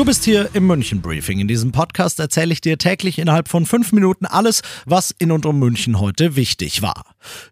[0.00, 1.40] Du bist hier im München Briefing.
[1.40, 5.44] In diesem Podcast erzähle ich dir täglich innerhalb von fünf Minuten alles, was in und
[5.44, 7.04] um München heute wichtig war.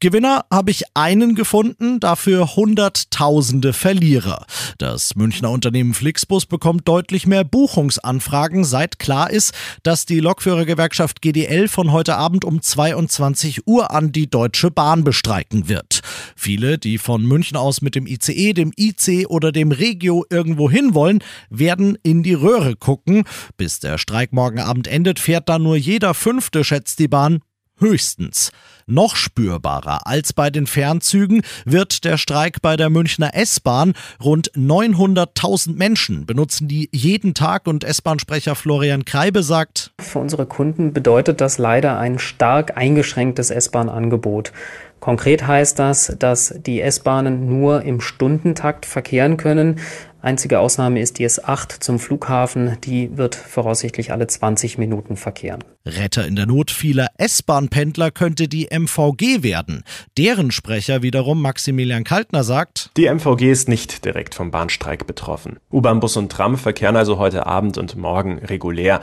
[0.00, 4.46] Gewinner habe ich einen gefunden, dafür hunderttausende Verlierer.
[4.78, 11.68] Das Münchner Unternehmen Flixbus bekommt deutlich mehr Buchungsanfragen, seit klar ist, dass die Lokführergewerkschaft GDL
[11.68, 15.99] von heute Abend um 22 Uhr an die Deutsche Bahn bestreiken wird.
[16.42, 20.94] Viele, die von München aus mit dem ICE, dem IC oder dem Regio irgendwo hin
[20.94, 23.24] wollen, werden in die Röhre gucken.
[23.58, 27.40] Bis der Streik morgen Abend endet, fährt dann nur jeder Fünfte, schätzt die Bahn,
[27.78, 28.52] höchstens.
[28.86, 33.92] Noch spürbarer als bei den Fernzügen wird der Streik bei der Münchner S-Bahn.
[34.22, 40.92] Rund 900.000 Menschen benutzen die jeden Tag und S-Bahn-Sprecher Florian Kreibe sagt, Für unsere Kunden
[40.92, 44.52] bedeutet das leider ein stark eingeschränktes S-Bahn-Angebot.
[45.00, 49.80] Konkret heißt das, dass die S-Bahnen nur im Stundentakt verkehren können.
[50.22, 52.76] Einzige Ausnahme ist die S8 zum Flughafen.
[52.84, 55.64] Die wird voraussichtlich alle 20 Minuten verkehren.
[55.86, 59.82] Retter in der Not vieler S-Bahn-Pendler könnte die MVG werden.
[60.18, 65.58] Deren Sprecher wiederum Maximilian Kaltner sagt, Die MVG ist nicht direkt vom Bahnstreik betroffen.
[65.72, 69.00] U-Bahn, Bus und Tram verkehren also heute Abend und morgen regulär.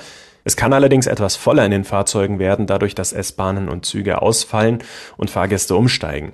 [0.47, 4.79] Es kann allerdings etwas voller in den Fahrzeugen werden, dadurch, dass S-Bahnen und Züge ausfallen
[5.17, 6.31] und Fahrgäste umsteigen.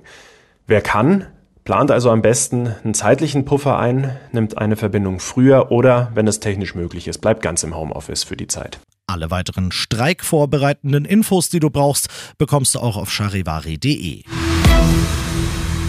[0.68, 1.26] Wer kann,
[1.64, 6.38] plant also am besten einen zeitlichen Puffer ein, nimmt eine Verbindung früher oder, wenn es
[6.38, 8.78] technisch möglich ist, bleibt ganz im Homeoffice für die Zeit.
[9.08, 12.06] alle weiteren streikvorbereitenden Infos, die du brauchst,
[12.38, 14.22] bekommst du auch auf charivari.de.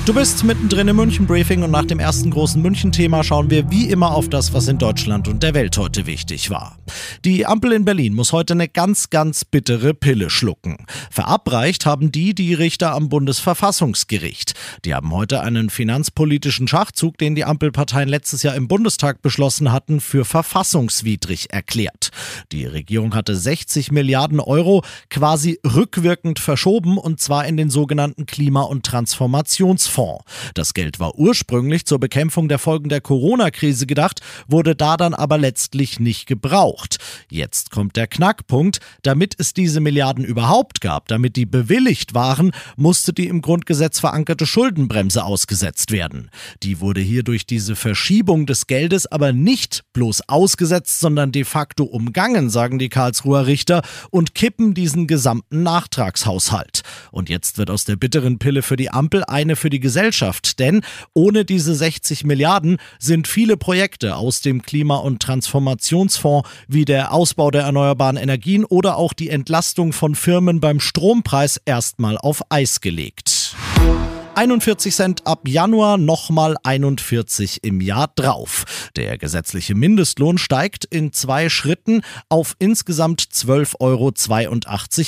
[0.06, 3.90] Du bist mittendrin im München Briefing und nach dem ersten großen München-Thema schauen wir wie
[3.90, 6.78] immer auf das, was in Deutschland und der Welt heute wichtig war.
[7.26, 10.86] Die Ampel in Berlin muss heute eine ganz, ganz bittere Pille schlucken.
[11.10, 14.54] Verabreicht haben die die Richter am Bundesverfassungsgericht.
[14.86, 20.02] Die haben heute einen finanzpolitischen Schachzug, den die Ampelparteien letztes Jahr im Bundestag beschlossen hatten,
[20.02, 22.12] für verfassungswidrig erklärt.
[22.52, 28.62] Die Regierung hatte 60 Milliarden Euro quasi rückwirkend verschoben und zwar in den sogenannten Klima-
[28.62, 29.94] und Transformationsfonds.
[30.53, 35.38] Das Geld war ursprünglich zur Bekämpfung der Folgen der Corona-Krise gedacht, wurde da dann aber
[35.38, 36.97] letztlich nicht gebraucht.
[37.29, 38.79] Jetzt kommt der Knackpunkt.
[39.03, 44.45] Damit es diese Milliarden überhaupt gab, damit die bewilligt waren, musste die im Grundgesetz verankerte
[44.45, 46.29] Schuldenbremse ausgesetzt werden.
[46.63, 51.83] Die wurde hier durch diese Verschiebung des Geldes aber nicht bloß ausgesetzt, sondern de facto
[51.83, 56.81] umgangen, sagen die Karlsruher Richter, und kippen diesen gesamten Nachtragshaushalt.
[57.12, 60.81] Und jetzt wird aus der bitteren Pille für die Ampel eine für die Gesellschaft, denn
[61.13, 67.51] ohne diese 60 Milliarden sind viele Projekte aus dem Klima- und Transformationsfonds wie der Ausbau
[67.51, 73.56] der erneuerbaren Energien oder auch die Entlastung von Firmen beim Strompreis erstmal auf Eis gelegt.
[74.35, 78.66] 41 Cent ab Januar, nochmal 41 im Jahr drauf.
[78.97, 84.12] Der gesetzliche Mindestlohn steigt in zwei Schritten auf insgesamt 12,82 Euro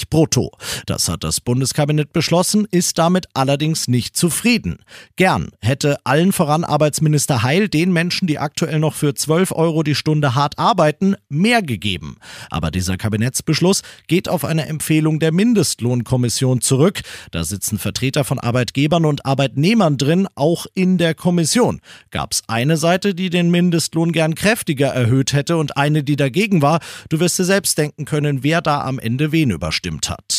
[0.09, 0.51] brutto.
[0.85, 4.79] Das hat das Bundeskabinett beschlossen, ist damit allerdings nicht zufrieden.
[5.17, 9.95] Gern hätte allen voran Arbeitsminister Heil den Menschen, die aktuell noch für 12 Euro die
[9.95, 12.15] Stunde hart arbeiten, mehr gegeben.
[12.49, 17.01] Aber dieser Kabinettsbeschluss geht auf eine Empfehlung der Mindestlohnkommission zurück.
[17.31, 21.81] Da sitzen Vertreter von Arbeitgebern und Arbeitnehmern drin, auch in der Kommission.
[22.11, 26.61] Gab es eine Seite, die den Mindestlohn gern kräftiger erhöht hätte und eine, die dagegen
[26.61, 26.79] war.
[27.09, 30.36] Du wirst dir selbst denken können, wer da am Ende wen überstimmt hat.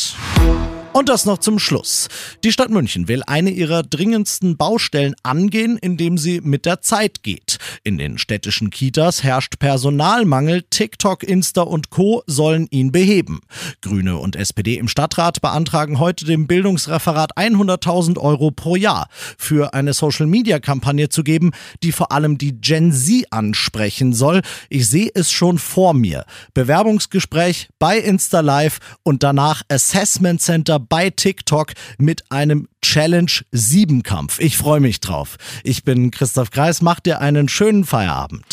[0.91, 2.07] Und das noch zum Schluss.
[2.43, 7.59] Die Stadt München will eine ihrer dringendsten Baustellen angehen, indem sie mit der Zeit geht.
[7.83, 12.23] In den städtischen Kitas herrscht Personalmangel, TikTok, Insta und Co.
[12.25, 13.41] sollen ihn beheben.
[13.81, 19.93] Grüne und SPD im Stadtrat beantragen heute dem Bildungsreferat 100.000 Euro pro Jahr für eine
[19.93, 21.51] Social-Media-Kampagne zu geben,
[21.83, 24.41] die vor allem die Gen Z ansprechen soll.
[24.69, 26.25] Ich sehe es schon vor mir.
[26.55, 34.39] Bewerbungsgespräch bei Insta Live und danach Assessment Center bei TikTok mit einem Challenge 7 Kampf.
[34.39, 35.37] Ich freue mich drauf.
[35.63, 38.45] Ich bin Christoph Kreis, mach dir einen schönen Feierabend.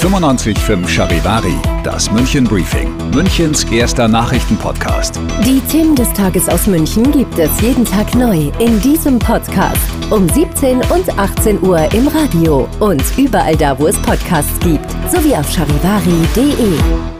[0.00, 1.54] 95.5 Charivari,
[1.84, 5.20] das München Briefing, Münchens erster Nachrichtenpodcast.
[5.44, 9.76] Die Themen des Tages aus München gibt es jeden Tag neu in diesem Podcast.
[10.08, 14.90] Um 17 und 18 Uhr im Radio und überall da, wo es Podcasts gibt.
[15.12, 17.19] Sowie auf charivari.de.